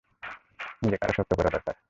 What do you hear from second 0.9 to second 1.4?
আরও শক্ত